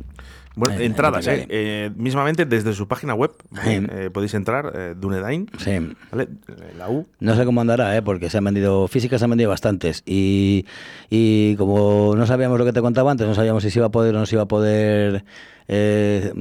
[0.61, 3.33] Bueno, En- entradas, en eh, eh, mismamente desde su página web.
[3.65, 3.71] Sí.
[3.91, 5.73] Eh, podéis entrar, eh, Dunedain, Sí.
[6.13, 6.25] ¿vale?
[6.49, 7.07] Eh, la U.
[7.19, 8.03] No sé cómo andará, ¿eh?
[8.03, 10.03] porque se han vendido, físicas se han vendido bastantes.
[10.07, 10.67] Y,
[11.09, 13.91] y como no sabíamos lo que te contaba antes, no sabíamos si se iba a
[13.91, 15.25] poder o no se iba a poder
[15.73, 16.33] eh,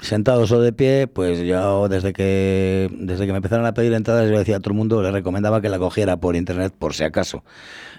[0.00, 4.30] sentados o de pie, pues yo desde que desde que me empezaron a pedir entradas,
[4.30, 7.02] yo decía a todo el mundo, le recomendaba que la cogiera por internet por si
[7.02, 7.42] acaso.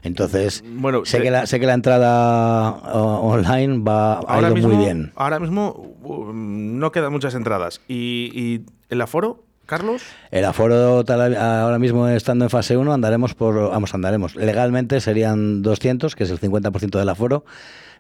[0.03, 4.55] Entonces, Bueno, sé, de- que la, sé que la entrada online va, ha Ahora ido
[4.55, 5.11] mismo, muy bien.
[5.15, 7.81] ahora mismo uh, no quedan muchas entradas.
[7.89, 10.01] ¿Y, y el aforo, Carlos?
[10.31, 15.61] El aforo tal- ahora mismo estando en fase 1 andaremos por vamos andaremos legalmente serían
[15.61, 17.43] 200 que es el 50% del aforo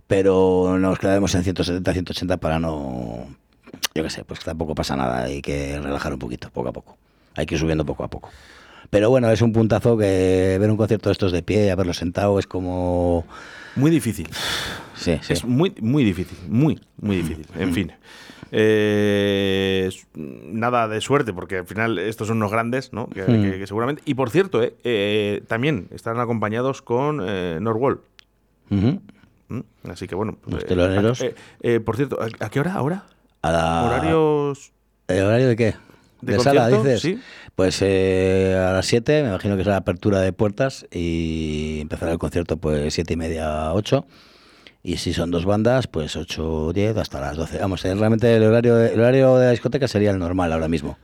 [0.09, 3.27] pero nos quedaremos en 170 180 para no
[3.95, 6.97] yo qué sé pues tampoco pasa nada hay que relajar un poquito poco a poco
[7.35, 8.29] hay que ir subiendo poco a poco
[8.89, 11.93] Pero bueno, es un puntazo que ver un concierto de estos de pie y haberlo
[11.93, 13.23] sentado es como...
[13.75, 14.27] Muy difícil.
[14.95, 15.31] Sí, sí.
[15.33, 16.37] Es muy, muy difícil.
[16.49, 17.45] Muy, muy difícil.
[17.57, 17.91] En fin.
[18.51, 23.07] Eh, nada de suerte, porque al final estos son unos grandes, ¿no?
[23.07, 23.41] Que, Mm.
[23.43, 24.01] que- que seguramente.
[24.05, 28.01] Y por cierto, eh, eh, también están acompañados con eh, Norwall.
[28.69, 28.97] ¿Mm?
[29.89, 30.37] Así que bueno.
[30.41, 31.21] pues, Los eh, teloneros.
[31.21, 33.05] eh, eh, por cierto, ¿a, qué hora ahora?
[33.41, 34.71] A la- ¿Horarios
[35.07, 35.75] ¿El horario de qué?
[36.21, 37.01] de, ¿De, sala, dices?
[37.01, 37.19] Sí.
[37.55, 42.11] Pues eh, a las 7, me imagino que será la apertura de puertas y empezará
[42.11, 44.05] el concierto pues 7 y media, 8.
[44.83, 47.57] Y si son dos bandas, pues 8, 10 hasta las 12.
[47.59, 50.67] Vamos, eh, realmente el horario, de, el horario de la discoteca sería el normal ahora
[50.67, 50.97] mismo.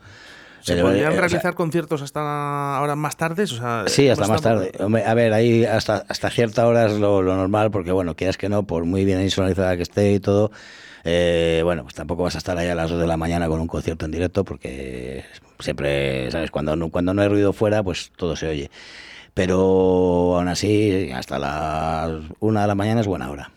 [0.65, 3.51] ¿Se podrían o sea, realizar conciertos hasta ahora más tardes?
[3.51, 4.71] O sea, Sí, ¿hemos hasta más tarde.
[4.80, 8.38] Hombre, a ver, ahí hasta, hasta cierta hora es lo, lo normal, porque bueno, quieras
[8.38, 10.51] que no, por muy bien insonorizada que esté y todo,
[11.04, 13.62] eh, bueno, pues tampoco vas a estar ahí a las 2 de la mañana con
[13.62, 15.23] un concierto en directo, porque
[15.60, 16.49] siempre, ¿sabes?
[16.49, 18.71] Cuando no, cuando no hay ruido fuera, pues todo se oye.
[19.36, 23.51] Pero aún así, hasta las 1 de la mañana es buena hora.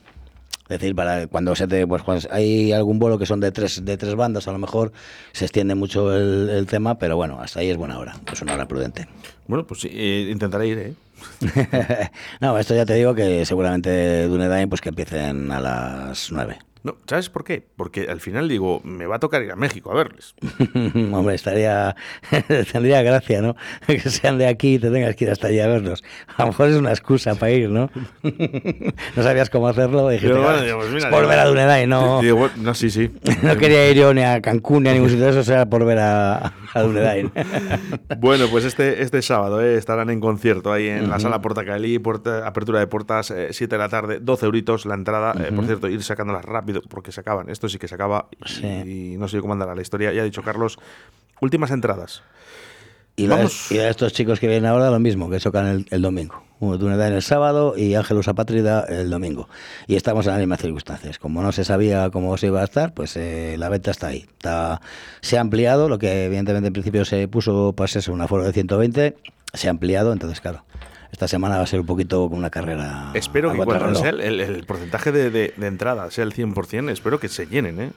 [0.68, 3.96] Es decir, para cuando se te, pues hay algún vuelo que son de tres, de
[3.96, 4.92] tres bandas, a lo mejor
[5.32, 8.54] se extiende mucho el, el tema, pero bueno, hasta ahí es buena hora, es una
[8.54, 9.08] hora prudente.
[9.46, 10.94] Bueno, pues sí, eh, intentaré ir, ¿eh?
[12.40, 16.58] no, esto ya te digo que seguramente Dunedain pues que empiecen a las 9.
[16.84, 17.64] No, ¿sabes por qué?
[17.76, 20.34] Porque al final digo, me va a tocar ir a México a verles.
[21.12, 21.96] Hombre, estaría
[22.72, 23.56] tendría gracia, ¿no?
[23.86, 26.02] Que sean de aquí y te tengas que ir hasta allí a verlos.
[26.36, 27.90] A lo mejor es una excusa para ir, ¿no?
[29.16, 31.44] no sabías cómo hacerlo, dijiste, Pero bueno, "Ah, digo, pues mira, por digo, ver a
[31.46, 32.20] Dunedain, no.
[32.22, 33.10] digo, no, sí, sí.
[33.42, 35.84] No quería ir yo ni a Cancún ni a ningún sitio de eso, será por
[35.84, 37.32] ver a, a Dunedain.
[38.18, 39.76] Bueno, pues este, este sábado ¿eh?
[39.76, 41.22] estarán en concierto ahí en la Ujú.
[41.22, 45.34] sala Porta Caelí, puerta- apertura de puertas, 7 de la tarde, 12 euritos la entrada.
[45.42, 47.48] Eh, por cierto, ir sacándolas rápido porque se acaban.
[47.50, 48.28] Esto sí que se acaba
[48.62, 50.12] y, y no sé cómo andará la historia.
[50.12, 50.78] Ya ha dicho Carlos,
[51.40, 52.22] últimas entradas.
[53.16, 53.72] Y, la- Vamos.
[53.72, 56.44] y a estos chicos que vienen ahora lo mismo, que tocan el, el domingo.
[56.60, 59.48] Uno Dunedain el sábado y Ángelus Apátrida el domingo.
[59.86, 61.18] Y estamos en las mismas circunstancias.
[61.18, 64.26] Como no se sabía cómo se iba a estar, pues eh, la venta está ahí.
[64.28, 64.80] Está,
[65.20, 68.52] se ha ampliado, lo que evidentemente en principio se puso pues eso, un aforo de
[68.52, 69.16] 120,
[69.52, 70.64] se ha ampliado, entonces claro,
[71.12, 73.10] esta semana va a ser un poquito con una carrera.
[73.14, 76.90] Espero que cuando sea el, el- el porcentaje de, de, de entrada sea el 100%,
[76.90, 77.90] espero que se llenen, ¿eh?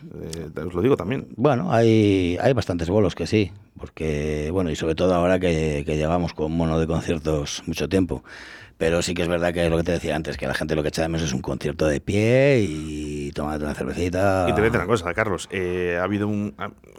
[0.55, 1.27] Eh, os lo digo también.
[1.35, 5.97] Bueno, hay, hay bastantes bolos que sí, porque, bueno, y sobre todo ahora que, que
[5.97, 8.23] llevamos con mono de conciertos mucho tiempo.
[8.77, 10.73] Pero sí que es verdad que es lo que te decía antes, que la gente
[10.75, 14.45] lo que echa de menos es un concierto de pie y tomarte una cervecita.
[14.49, 15.47] Y te voy a decir una cosa, Carlos.
[15.51, 16.55] eh, ha habido un.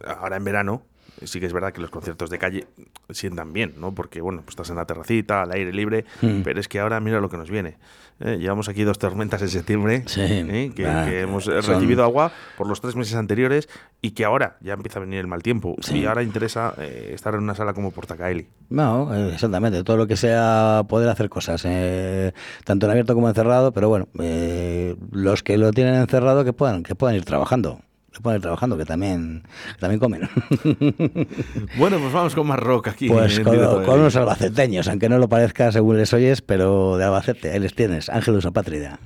[0.07, 0.83] Ahora en verano,
[1.27, 2.66] sí que es verdad que los conciertos de calle
[3.10, 3.94] sientan bien, ¿no?
[3.94, 6.42] Porque, bueno, pues estás en la terracita, al aire libre, Mm.
[6.42, 7.77] pero es que ahora mira lo que nos viene.
[8.20, 8.37] ¿eh?
[8.38, 10.70] llevamos aquí dos tormentas en septiembre, ¿eh?
[10.77, 13.68] que, Ah, que hemos son- recibido agua por los tres meses anteriores
[14.00, 15.75] y que ahora ya empieza a venir el mal tiempo.
[15.81, 15.98] Sí.
[16.00, 18.46] Y ahora interesa eh, estar en una sala como Portacaeli.
[18.70, 22.33] No, exactamente, todo lo que sea poder hacer cosas, eh,
[22.64, 26.85] tanto en abierto como encerrado, pero bueno, eh, los que lo tienen encerrado que puedan,
[26.85, 27.81] que puedan ir trabajando,
[28.21, 29.42] puedan ir trabajando, que también,
[29.75, 30.23] que también comen.
[31.77, 33.08] Bueno, pues vamos con más rock aquí.
[33.08, 37.04] Pues con, de- con unos albaceteños, aunque no lo parezca según les oyes, pero de
[37.04, 38.98] Albacete, ahí les tienes, Ángelus Apátrida.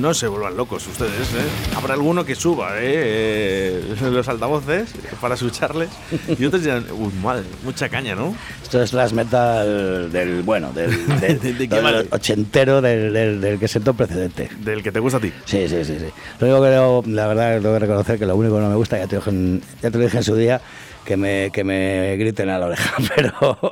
[0.00, 1.74] No se vuelvan locos ustedes, ¿eh?
[1.76, 3.96] Habrá alguno que suba, ¿eh?
[4.00, 5.90] los altavoces para escucharles
[6.38, 8.34] y otros dirán, uy, madre, mucha caña, ¿no?
[8.66, 10.90] Esto es las metal del bueno, del,
[11.20, 14.50] del, ochentero del, que sentó precedente.
[14.58, 15.32] Del que te gusta a ti.
[15.44, 16.06] Sí, sí, sí, sí.
[16.40, 18.74] Lo único que no- la verdad tengo que reconocer que lo único que no me
[18.74, 20.60] gusta, ya te, lo dije en- ya te lo dije en su día,
[21.04, 23.70] que me, que me griten a la oreja, pero,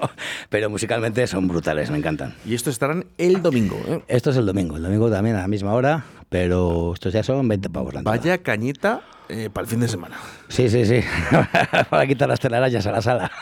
[0.48, 2.36] pero musicalmente son brutales, me encantan.
[2.46, 4.00] Y estos estarán el domingo, ¿eh?
[4.06, 7.48] Esto es el domingo, el domingo también a la misma hora, pero estos ya son
[7.48, 8.02] 20 pavos la.
[8.02, 10.18] Vaya cañita eh, para el fin de semana.
[10.48, 11.00] Sí, sí, sí,
[11.90, 13.32] para quitar las telarañas a la sala.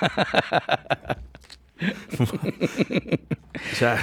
[3.72, 4.02] O sea,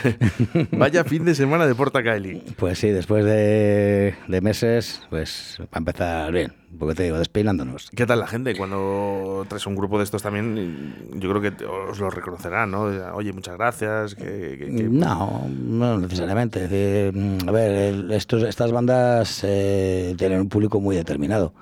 [0.72, 2.42] vaya fin de semana de Porta Caeli.
[2.56, 7.90] Pues sí, después de, de meses, pues va a empezar bien, porque te digo, despeinándonos.
[7.96, 10.96] ¿Qué tal la gente cuando traes un grupo de estos también?
[11.16, 12.84] Yo creo que os lo reconocerán, ¿no?
[13.16, 14.14] Oye, muchas gracias.
[14.16, 14.24] Que,
[14.60, 16.68] que- que- No, no necesariamente.
[16.68, 21.54] Decir, mm, a ver, estos, estas bandas eh, tienen un público muy determinado.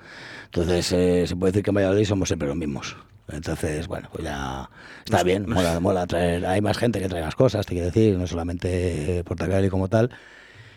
[0.44, 2.96] Entonces, eh, se puede decir que en Valladolid somos siempre los mismos.
[3.30, 4.68] Entonces, bueno, pues ya
[5.04, 6.46] está bien, mola, mola traer.
[6.46, 10.10] Hay más gente que trae más cosas, te quiero decir, no solamente Portacaeli como tal.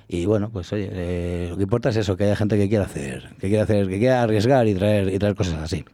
[0.08, 2.84] Y bueno, pues oye, eh, lo que importa es eso, que haya gente que quiera
[2.86, 5.86] hacer, que quiera hacer, que quiera arriesgar y traer, y traer cosas así.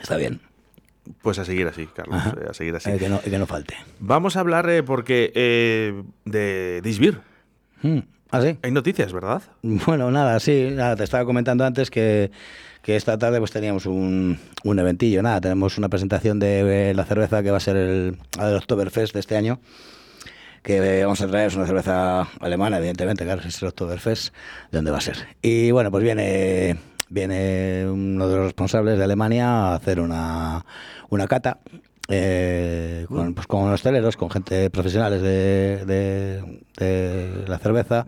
[0.00, 0.40] Está bien.
[1.20, 2.34] Pues a seguir así, Carlos, Ajá.
[2.40, 2.90] eh, a seguir así.
[2.90, 3.74] Eh, que, no, que no falte.
[3.98, 7.20] Vamos a hablar eh, porque eh, de Disbir.
[7.82, 7.98] Mm,
[8.30, 8.56] ¿Ah, sí?
[8.62, 9.42] Hay noticias, ¿verdad?
[9.62, 12.30] Bueno, nada, sí, nada, te estaba comentando antes que,
[12.82, 17.04] que esta tarde pues teníamos un, un eventillo, nada, tenemos una presentación de eh, la
[17.04, 19.60] cerveza que va a ser el, del Oktoberfest de este año,
[20.62, 24.34] que eh, vamos a traer es una cerveza alemana, evidentemente, claro, es el Oktoberfest,
[24.70, 25.16] ¿de dónde va a ser?
[25.42, 26.76] Y bueno, pues viene,
[27.08, 30.64] viene uno de los responsables de Alemania a hacer una,
[31.08, 31.58] una cata.
[32.08, 36.42] eh, con, pues, con hosteleros, con gente profesionales de-
[36.76, 38.06] de la cerveza,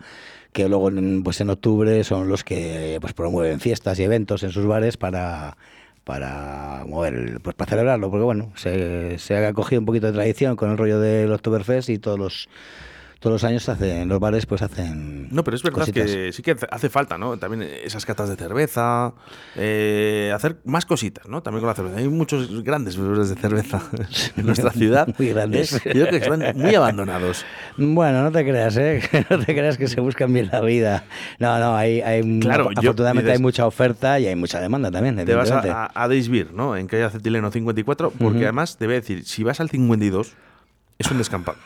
[0.54, 4.52] que luego en, pues en octubre son los que pues promueven fiestas y eventos en
[4.52, 5.56] sus bares para
[6.04, 10.54] para mover pues para celebrarlo porque bueno se, se ha cogido un poquito de tradición
[10.54, 12.48] con el rollo del Oktoberfest y todos los
[13.24, 16.10] todos los años hacen los bares pues hacen No, pero es verdad cositas.
[16.10, 17.38] que sí que hace- falta, ¿no?
[17.38, 19.14] También esas catas de cerveza,
[19.56, 21.42] eh, hacer más cositas, ¿no?
[21.42, 21.96] También con la cerveza.
[21.96, 23.80] Hay muchos grandes bebedores de cerveza
[24.36, 25.08] en nuestra ciudad.
[25.18, 25.72] Muy grandes.
[25.72, 27.46] Yo creo que están muy abandonados.
[27.78, 29.00] Bueno, no te creas, ¿eh?
[29.30, 31.04] No te creas que se buscan bien la vida.
[31.38, 34.90] No, no, hay, hay Claro, yo- afortunadamente dices- hay mucha oferta y hay mucha demanda
[34.90, 35.16] también.
[35.24, 36.76] Te vas a, a, a Deisbir, ¿no?
[36.76, 38.44] En calle acetileno 54, porque Ujú.
[38.44, 40.34] además te voy a decir, si vas al 52,
[40.98, 41.58] es un descampado.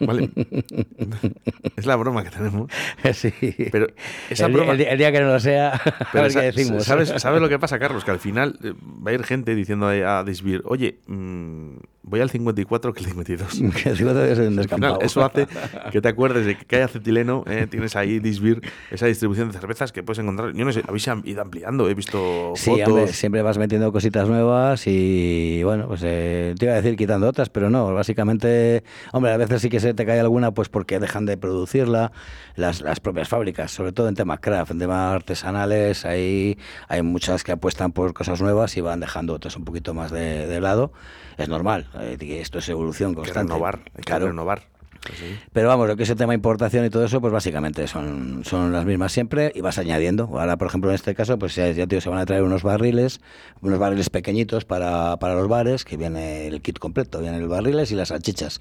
[0.00, 0.30] ¿Vale?
[1.76, 2.70] es la broma que tenemos.
[3.12, 3.32] Sí.
[3.70, 3.86] Pero
[4.30, 4.72] esa el, día- broma.
[4.72, 6.84] el día, el día que no lo sea, a ver qué decimos.
[6.84, 8.04] ¿sabes, ¿Sabes lo que pasa, Carlos?
[8.04, 8.72] Que al final eh,
[9.06, 13.48] va a ir gente diciendo a Disbir, oye, mm, voy al 54 que el 52.
[13.82, 15.46] Que el 52 es un Al final, eso hace
[15.90, 19.92] que te acuerdes de que hay acetileno, eh, tienes ahí Disbir, esa distribución de cervezas
[19.92, 20.52] que puedes encontrar.
[20.54, 22.88] Yo no sé, habéis ido ampliando, he visto Sí, fotos.
[22.88, 27.28] hombre, siempre vas metiendo cositas nuevas y bueno, pues eh, te iba a decir quitando
[27.28, 28.82] otras, pero no, básicamente,
[29.12, 32.12] hombre, a veces sí que se te cae alguna pues porque dejan de producirla
[32.56, 37.44] las, las propias fábricas, sobre todo en temas craft, en temas artesanales, hay, hay muchas
[37.44, 40.92] que apuestan por cosas nuevas y van dejando otras un poquito más de, de lado.
[41.38, 43.52] Es normal, eh, que esto es evolución Hay que constante.
[43.52, 44.26] renovar, hay que Claro.
[44.28, 44.62] renovar.
[45.04, 45.36] Pues sí.
[45.52, 48.70] Pero vamos, lo que es el tema importación y todo eso, pues básicamente son, son
[48.70, 50.24] las mismas siempre y vas añadiendo.
[50.38, 52.62] Ahora, por ejemplo, en este caso, pues ya, ya digo, se van a traer unos
[52.62, 53.20] barriles,
[53.62, 57.90] unos barriles pequeñitos para, para los bares, que viene el kit completo, vienen los barriles
[57.90, 58.60] y las salchichas.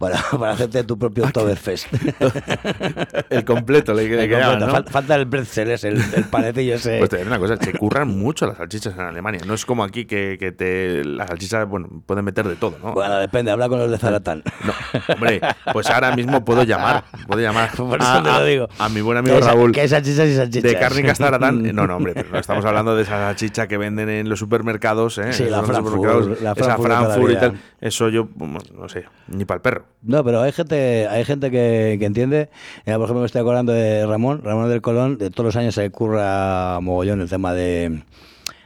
[0.00, 1.86] Para, para hacerte tu propio Oktoberfest.
[3.30, 4.66] El completo le, le El queda, completo.
[4.66, 4.72] ¿no?
[4.78, 6.96] Fal- Falta el pretzel, ese, el, el ese.
[6.98, 9.40] Pues te diré una cosa, se curran mucho las salchichas en Alemania.
[9.46, 12.92] No es como aquí que, que te las salchichas, bueno, pueden meter de todo, ¿no?
[12.94, 14.42] Bueno, depende, habla con los de Zaratán.
[14.64, 14.72] No,
[15.14, 15.40] hombre,
[15.72, 18.68] pues ahora mismo puedo llamar, puedo llamar Por eso a, te lo a- digo.
[18.78, 20.72] a mi buen amigo Raúl Que hay salchichas y salchichas.
[20.72, 21.62] de Carne Castaratán.
[21.74, 25.18] No, no, hombre, pero no estamos hablando de esa salchicha que venden en los supermercados,
[25.18, 25.32] ¿eh?
[25.34, 27.60] Sí, la Frankfurt, la esa Frankfurt la Frankfurt y tal.
[27.80, 29.84] Eso yo, bueno, no sé, ni para el perro.
[30.02, 32.48] No, pero hay gente, hay gente que, que entiende.
[32.84, 35.90] Por ejemplo, me estoy acordando de Ramón, Ramón del Colón, de todos los años se
[35.90, 38.02] curra mogollón el tema de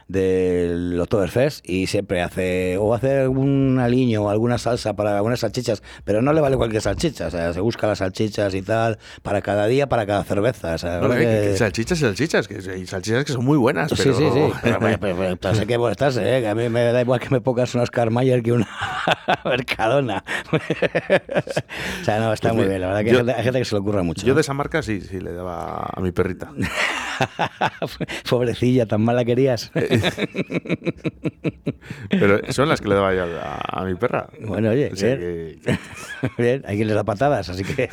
[0.07, 5.81] del Oktoberfest y siempre hace o hace algún aliño o alguna salsa para algunas salchichas,
[6.03, 9.41] pero no le vale cualquier salchicha, o sea, se busca las salchichas y tal para
[9.41, 12.01] cada día, para cada cerveza, o sea, No, la verdad que- que- que salchichas y
[12.01, 14.13] salchichas, que hay salchichas que son muy bueas, Sí, pero...
[14.15, 14.39] sí, sí.
[14.61, 16.41] Pero, pero, pero, pero sé que molestarse, ¿eh?
[16.41, 18.67] que a mí me da igual que me pongas una Oscar Mayer que una
[19.45, 20.23] Mercadona.
[20.51, 22.81] o sea, no, está Pues muy bien.
[22.81, 24.21] La verdad que yo- hay, gente, hay gente que se le ocurra mucho.
[24.25, 24.35] Yo ¿no?
[24.35, 26.51] de esa marca sí, sí, le daba a mi perrita.
[28.29, 29.71] Pobrecilla, tan mala querías.
[32.09, 34.27] Pero son las que le daba yo a, a mi perra.
[34.41, 35.59] Bueno, oye, O sea bien.
[35.63, 35.77] que-
[36.41, 37.87] Bien, hay quien les da patadas, así que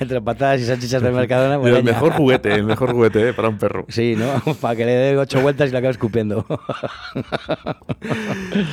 [0.00, 1.56] entre patadas y salchichas del Mercadona.
[1.68, 3.84] el mejor juguete, el mejor juguete eh, para un perro.
[3.88, 4.40] Sí, ¿no?
[4.54, 6.46] Para que le dé ocho vueltas y la acabe escupiendo.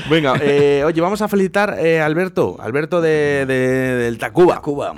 [0.10, 4.62] Venga, eh, oye, vamos a felicitar eh, a Alberto, Alberto de, de- del Tacuba.
[4.62, 4.96] Cuba.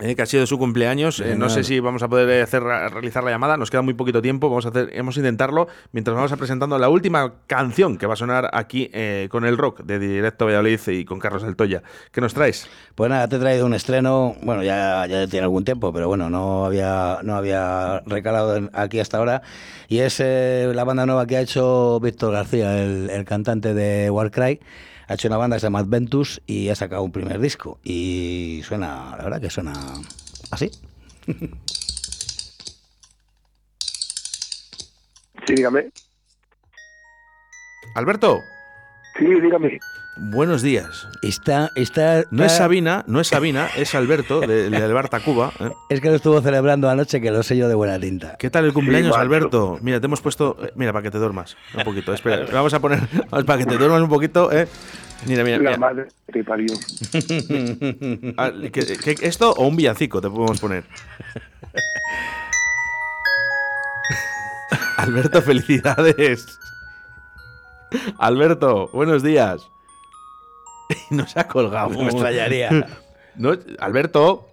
[0.00, 1.20] Eh, que ha sido su cumpleaños.
[1.20, 3.56] Eh, no sé si vamos a poder eh, hacer, realizar la llamada.
[3.56, 4.48] Nos queda muy poquito tiempo.
[4.48, 8.14] Vamos a hacer, hemos a intentarlo mientras vamos a presentando la última canción que va
[8.14, 11.82] a sonar aquí eh, con el rock de Directo Valladolid y con Carlos del Toya.
[12.12, 12.68] ¿Qué nos traes?
[12.94, 16.30] Pues nada, te he traído un estreno, bueno, ya, ya tiene algún tiempo, pero bueno,
[16.30, 19.42] no había, no había recalado aquí hasta ahora.
[19.88, 24.10] Y es eh, la banda nueva que ha hecho Víctor García, el, el cantante de
[24.10, 24.60] Warcry.
[25.10, 27.80] Ha hecho una banda que se llama Adventus y ha sacado un primer disco.
[27.82, 29.72] Y suena, la verdad que suena
[30.52, 30.70] así.
[35.46, 35.90] Sí, dígame.
[37.96, 38.38] Alberto,
[39.18, 39.80] Sí, dígame.
[40.16, 41.08] Buenos días.
[41.22, 45.52] Está, está, No es Sabina, no es Sabina, es Alberto de- del bar Tacuba.
[45.60, 45.70] ¿eh?
[45.88, 48.36] Es que lo estuvo celebrando anoche, que lo sé yo de buena tinta.
[48.38, 49.16] ¿Qué tal el cumpleaños.
[49.16, 49.78] Alberto?
[49.82, 50.56] Mira, te hemos puesto.
[50.62, 51.56] eh, Mira, para que te duermas.
[51.74, 52.12] Un poquito.
[52.12, 53.00] Espera, vamos a poner.
[53.30, 54.68] vamos, para que te duermas un poquito, ¿eh?
[55.26, 55.58] Mira, mira.
[55.58, 55.78] La mira.
[55.78, 56.74] madre que parió.
[58.36, 60.84] Ah, ¿qué- qué- ¿Esto o un villancico te podemos poner?
[64.96, 66.58] Alberto, felicidades.
[68.18, 69.62] Alberto, buenos días.
[71.10, 71.90] Nos ha colgado.
[71.90, 72.86] Me extrañaría.
[73.36, 74.46] No, Alberto.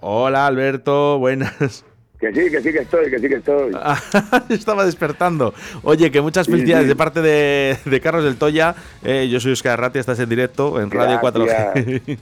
[0.00, 1.18] Hola, Alberto.
[1.18, 1.84] Buenas.
[2.20, 3.72] Que sí, que sí que estoy, que sí que estoy.
[4.48, 5.54] Estaba despertando.
[5.82, 6.88] Oye, que muchas felicidades sí.
[6.88, 8.74] de parte de, de Carlos del Toya.
[9.04, 12.18] Eh, yo soy Oscar Ratti, estás en directo en Radio 4G.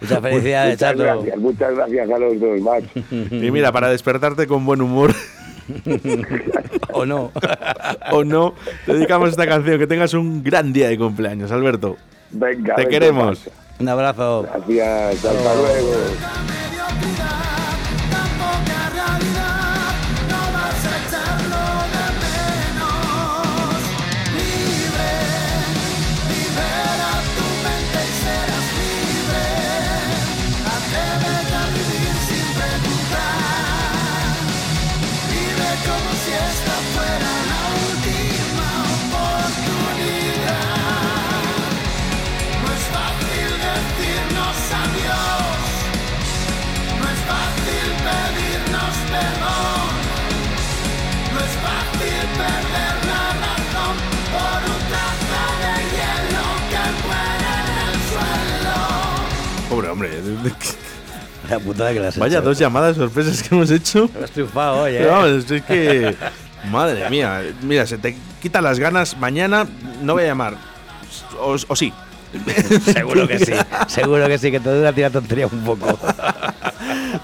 [0.00, 1.02] Muchas felicidades, muchas Chato.
[1.04, 2.88] gracias, muchas gracias a los dos, macho.
[3.12, 5.14] y mira, para despertarte con buen humor
[6.92, 7.32] ¿O no?
[8.10, 8.54] o no,
[8.86, 9.78] te dedicamos esta canción.
[9.78, 11.96] Que tengas un gran día de cumpleaños, Alberto.
[12.30, 12.74] Venga.
[12.74, 13.48] Te venga, queremos.
[13.78, 14.42] Un abrazo.
[14.42, 15.92] Gracias, hasta luego.
[60.04, 60.52] Hombre.
[61.48, 62.46] La putada que las Vaya hecho.
[62.48, 64.08] dos llamadas sorpresas que hemos hecho.
[64.22, 64.98] Has triunfado hoy, ¿eh?
[65.00, 66.14] Pero vamos, es que.
[66.70, 67.42] Madre mía.
[67.62, 69.16] Mira, se te quitan las ganas.
[69.16, 69.66] Mañana
[70.02, 70.56] no voy a llamar.
[71.40, 71.92] O, o sí.
[72.92, 73.52] Seguro que sí.
[73.88, 75.98] Seguro que sí, que te dura tirar tontería un poco.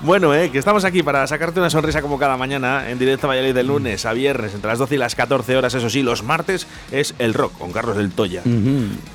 [0.02, 3.28] Bueno, eh, que estamos aquí para sacarte una sonrisa como cada mañana en directo a
[3.28, 5.74] Valladolid de lunes a viernes entre las 12 y las 14 horas.
[5.74, 8.42] Eso sí, los martes es el rock con Carlos del Toya.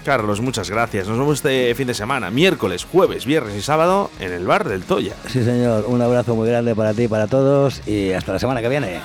[0.04, 1.08] Carlos, muchas gracias.
[1.08, 4.84] Nos vemos este fin de semana, miércoles, jueves, viernes y sábado en el bar del
[4.84, 5.14] Toya.
[5.28, 5.86] Sí, señor.
[5.88, 7.88] Un abrazo muy grande para ti y para todos.
[7.88, 9.00] Y hasta la semana que viene.